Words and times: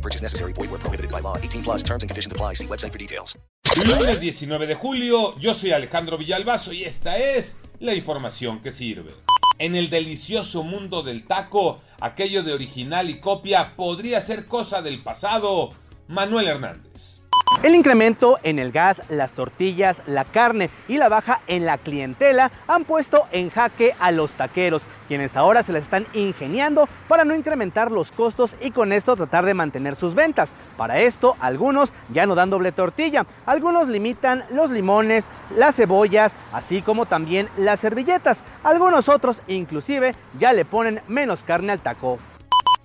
No 0.00 0.02
purchase 0.02 0.22
necessary. 0.22 0.54
Void 0.54 0.70
where 0.70 0.80
prohibited 0.80 1.10
by 1.10 1.20
law. 1.20 1.36
18 1.36 1.62
plus 1.62 1.82
terms 1.82 2.02
and 2.02 2.08
conditions 2.08 2.32
apply. 2.32 2.54
See 2.54 2.66
website 2.66 2.92
for 2.92 2.98
details. 2.98 3.38
Lunes 3.76 4.18
19 4.18 4.66
de 4.66 4.74
julio, 4.74 5.38
yo 5.38 5.54
soy 5.54 5.72
Alejandro 5.72 6.16
Villalbazo 6.16 6.72
y 6.72 6.84
esta 6.84 7.18
es 7.18 7.56
la 7.78 7.94
información 7.94 8.60
que 8.62 8.72
sirve. 8.72 9.12
En 9.58 9.76
el 9.76 9.90
delicioso 9.90 10.64
mundo 10.64 11.02
del 11.02 11.26
taco, 11.26 11.80
aquello 12.00 12.42
de 12.42 12.54
original 12.54 13.10
y 13.10 13.20
copia 13.20 13.76
podría 13.76 14.22
ser 14.22 14.46
cosa 14.46 14.80
del 14.80 15.02
pasado. 15.02 15.70
Manuel 16.08 16.48
Hernández. 16.48 17.19
El 17.62 17.74
incremento 17.74 18.38
en 18.42 18.58
el 18.58 18.72
gas, 18.72 19.02
las 19.10 19.34
tortillas, 19.34 20.02
la 20.06 20.24
carne 20.24 20.70
y 20.88 20.96
la 20.96 21.10
baja 21.10 21.42
en 21.46 21.66
la 21.66 21.76
clientela 21.76 22.50
han 22.66 22.84
puesto 22.84 23.26
en 23.32 23.50
jaque 23.50 23.94
a 23.98 24.12
los 24.12 24.36
taqueros, 24.36 24.86
quienes 25.08 25.36
ahora 25.36 25.62
se 25.62 25.74
les 25.74 25.82
están 25.82 26.06
ingeniando 26.14 26.88
para 27.06 27.26
no 27.26 27.34
incrementar 27.34 27.92
los 27.92 28.12
costos 28.12 28.56
y 28.62 28.70
con 28.70 28.92
esto 28.92 29.14
tratar 29.14 29.44
de 29.44 29.52
mantener 29.52 29.94
sus 29.94 30.14
ventas. 30.14 30.54
Para 30.78 31.00
esto, 31.00 31.36
algunos 31.38 31.92
ya 32.10 32.24
no 32.24 32.34
dan 32.34 32.48
doble 32.48 32.72
tortilla, 32.72 33.26
algunos 33.44 33.88
limitan 33.88 34.44
los 34.50 34.70
limones, 34.70 35.28
las 35.54 35.76
cebollas, 35.76 36.38
así 36.52 36.80
como 36.80 37.04
también 37.04 37.50
las 37.58 37.80
servilletas. 37.80 38.42
Algunos 38.62 39.10
otros 39.10 39.42
inclusive 39.48 40.14
ya 40.38 40.54
le 40.54 40.64
ponen 40.64 41.02
menos 41.08 41.44
carne 41.44 41.72
al 41.72 41.80
taco. 41.80 42.18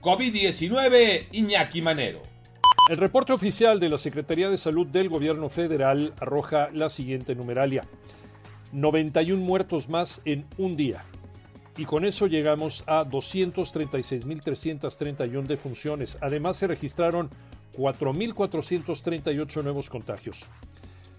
COVID-19, 0.01 1.27
Iñaki 1.31 1.81
Manero. 1.81 2.34
El 2.87 2.97
reporte 2.97 3.33
oficial 3.33 3.79
de 3.79 3.89
la 3.89 3.97
Secretaría 3.97 4.47
de 4.47 4.59
Salud 4.59 4.85
del 4.85 5.09
Gobierno 5.09 5.49
Federal 5.49 6.13
arroja 6.19 6.69
la 6.71 6.91
siguiente 6.91 7.33
numeralia. 7.33 7.87
91 8.73 9.43
muertos 9.43 9.89
más 9.89 10.21
en 10.23 10.45
un 10.59 10.77
día. 10.77 11.03
Y 11.77 11.85
con 11.85 12.05
eso 12.05 12.27
llegamos 12.27 12.83
a 12.85 13.03
236.331 13.03 15.47
defunciones. 15.47 16.19
Además 16.21 16.57
se 16.57 16.67
registraron 16.67 17.31
4.438 17.75 19.63
nuevos 19.63 19.89
contagios. 19.89 20.45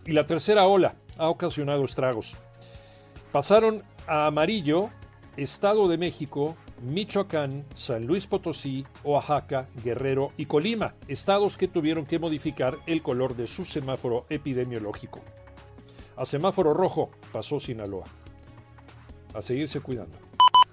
Y 0.06 0.12
la 0.12 0.26
tercera 0.26 0.66
ola 0.66 0.96
ha 1.18 1.30
ocasionado 1.30 1.86
estragos. 1.86 2.36
Pasaron 3.32 3.82
a 4.08 4.28
amarillo 4.28 4.90
Estado 5.38 5.88
de 5.88 5.98
México, 5.98 6.56
Michoacán, 6.82 7.66
San 7.74 8.06
Luis 8.06 8.28
Potosí, 8.28 8.86
Oaxaca, 9.04 9.68
Guerrero 9.84 10.32
y 10.38 10.46
Colima, 10.46 10.94
estados 11.08 11.58
que 11.58 11.68
tuvieron 11.68 12.06
que 12.06 12.20
modificar 12.20 12.78
el 12.86 13.02
color 13.02 13.36
de 13.36 13.48
su 13.48 13.66
semáforo 13.66 14.26
epidemiológico. 14.30 15.22
A 16.16 16.26
semáforo 16.26 16.74
rojo 16.74 17.10
pasó 17.32 17.60
Sinaloa. 17.60 18.06
A 19.34 19.42
seguirse 19.42 19.80
cuidando. 19.80 20.18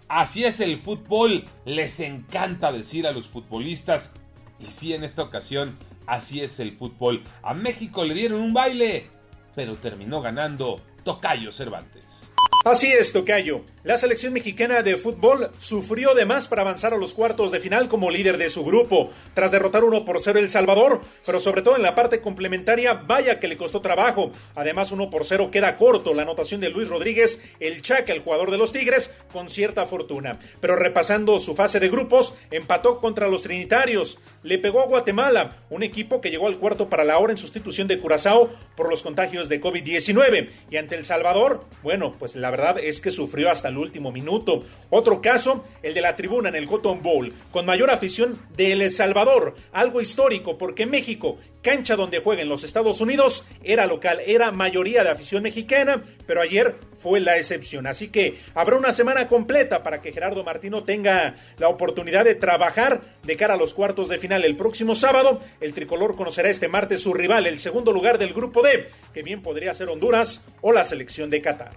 Así 0.09 0.45
es 0.45 0.61
el 0.61 0.79
fútbol, 0.79 1.47
les 1.65 2.01
encanta 2.01 2.73
decir 2.73 3.07
a 3.07 3.13
los 3.13 3.29
futbolistas. 3.29 4.11
Y 4.59 4.67
sí, 4.67 4.93
en 4.93 5.05
esta 5.05 5.23
ocasión, 5.23 5.79
así 6.07 6.43
es 6.43 6.61
el 6.61 6.77
fútbol. 6.77 7.23
A 7.43 7.55
México 7.55 8.05
le 8.05 8.13
dieron 8.13 8.43
un 8.43 8.53
baile, 8.53 9.07
pero 9.55 9.77
terminó 9.77 10.21
ganando 10.21 10.83
Tocayo 11.05 11.53
Cervantes. 11.53 12.31
Así 12.63 12.93
es, 12.93 13.15
Tocayo. 13.15 13.63
La 13.85 13.97
selección 13.97 14.35
mexicana 14.35 14.83
de 14.83 14.99
fútbol 14.99 15.51
sufrió 15.57 16.15
de 16.15 16.27
más 16.27 16.47
para 16.47 16.61
avanzar 16.61 16.93
a 16.93 16.99
los 16.99 17.15
cuartos 17.15 17.53
de 17.53 17.59
final 17.59 17.89
como 17.89 18.11
líder 18.11 18.37
de 18.37 18.51
su 18.51 18.63
grupo, 18.63 19.09
tras 19.33 19.51
derrotar 19.51 19.83
1 19.83 20.05
por 20.05 20.21
0 20.21 20.39
El 20.39 20.51
Salvador, 20.51 21.01
pero 21.25 21.41
sobre 21.41 21.63
todo 21.63 21.77
en 21.77 21.83
la 21.83 21.95
parte 21.95 22.21
complementaria, 22.21 22.93
vaya 22.93 23.41
que 23.41 23.49
le 23.49 23.57
costó 23.57 23.81
trabajo. 23.81 24.33
Además, 24.55 24.93
1 24.93 25.09
por 25.09 25.25
0 25.25 25.51
queda 25.51 25.79
corto 25.79 26.13
la 26.13 26.21
anotación 26.21 26.61
de 26.61 26.69
Luis 26.69 26.89
Rodríguez, 26.89 27.43
el 27.61 27.81
Chaca, 27.81 28.13
el 28.13 28.21
jugador 28.21 28.51
de 28.51 28.59
los 28.59 28.73
Tigres, 28.73 29.11
con 29.33 29.49
cierta 29.49 29.87
fortuna. 29.87 30.39
Pero 30.61 30.77
repasando 30.77 31.39
su 31.39 31.55
fase 31.55 31.81
de 31.81 31.89
grupos, 31.89 32.35
empató 32.51 33.01
contra 33.01 33.29
los 33.29 33.43
Trinitarios, 33.43 34.19
le 34.43 34.59
pegó 34.59 34.81
a 34.81 34.87
Guatemala, 34.87 35.57
un 35.69 35.83
equipo 35.83 36.21
que 36.21 36.31
llegó 36.31 36.47
al 36.47 36.59
cuarto 36.59 36.89
para 36.89 37.05
la 37.05 37.19
hora 37.19 37.33
en 37.33 37.39
sustitución 37.39 37.89
de 37.89 37.99
Curazao 37.99 38.51
por 38.77 38.89
los 38.89 39.03
contagios 39.03 39.49
de 39.49 39.61
COVID-19. 39.61 40.49
Y 40.71 40.77
ante 40.77 40.97
El 40.97 41.05
Salvador, 41.05 41.65
bueno, 41.83 42.17
pues 42.19 42.37
la 42.37 42.51
verdad 42.51 42.79
es 42.79 43.01
que 43.01 43.11
sufrió 43.11 43.51
hasta 43.51 43.69
el 43.69 43.77
último 43.77 44.13
minuto. 44.13 44.65
Otro 44.89 45.21
caso, 45.21 45.65
el 45.83 45.95
de 45.95 46.01
la 46.01 46.17
tribuna 46.17 46.49
en 46.49 46.57
el 46.57 46.67
Cotton 46.67 47.03
Bowl, 47.03 47.33
con 47.51 47.67
mayor 47.67 47.91
afición 47.91 48.41
de 48.57 48.73
El 48.73 48.91
Salvador, 48.91 49.55
algo 49.73 50.01
histórico 50.01 50.57
porque 50.59 50.87
México, 50.87 51.39
cancha 51.63 51.97
donde 51.97 52.21
juega 52.21 52.43
en 52.43 52.49
los 52.49 52.65
Estados 52.65 53.01
Unidos, 53.01 53.47
era 53.63 53.87
local, 53.87 54.21
era 54.27 54.51
mayoría 54.53 55.05
de 55.05 55.11
afición 55.11 55.43
mexicana, 55.43 56.03
pero 56.27 56.41
ayer 56.41 56.77
fue 57.01 57.21
la 57.21 57.37
excepción. 57.39 57.87
Así 57.87 58.09
que 58.09 58.39
habrá 58.55 58.77
una 58.77 58.93
semana 58.93 59.27
completa 59.27 59.83
para 59.83 60.01
que 60.03 60.13
Gerardo 60.13 60.45
Martino 60.45 60.85
tenga 60.85 61.35
la 61.59 61.69
oportunidad 61.69 62.25
de 62.25 62.35
trabajar 62.35 63.01
de 63.23 63.37
cara 63.37 63.55
a 63.55 63.57
los 63.57 63.75
cuartos 63.75 64.09
de 64.09 64.19
el 64.37 64.57
próximo 64.57 64.95
sábado. 64.95 65.41
El 65.61 65.75
tricolor 65.75 66.17
conocerá 66.17 66.49
este 66.49 66.69
martes 66.69 67.03
su 67.03 67.13
rival, 67.13 67.47
el 67.47 67.59
segundo 67.59 67.93
lugar 67.93 68.19
del 68.19 68.33
grupo 68.33 68.63
D, 68.63 68.91
que 69.13 69.23
bien 69.23 69.43
podría 69.43 69.75
ser 69.75 69.89
Honduras 69.89 70.43
o 70.61 70.73
la 70.73 70.85
selección 70.85 71.31
de 71.31 71.43
Qatar. 71.43 71.73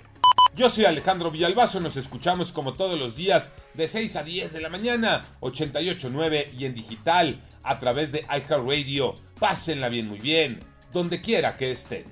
Yo 0.55 0.69
soy 0.69 0.85
Alejandro 0.85 1.31
Villalbazo, 1.31 1.79
nos 1.79 1.97
escuchamos 1.97 2.51
como 2.51 2.75
todos 2.75 2.99
los 2.99 3.15
días 3.15 3.51
de 3.73 3.87
6 3.87 4.15
a 4.17 4.23
10 4.23 4.53
de 4.53 4.61
la 4.61 4.69
mañana, 4.69 5.25
88.9 5.41 6.53
y 6.53 6.65
en 6.65 6.75
digital 6.75 7.41
a 7.63 7.79
través 7.79 8.11
de 8.11 8.19
iHeartRadio. 8.21 9.15
Pásenla 9.39 9.89
bien, 9.89 10.07
muy 10.07 10.19
bien, 10.19 10.59
donde 10.91 11.21
quiera 11.21 11.55
que 11.55 11.71
estén. 11.71 12.05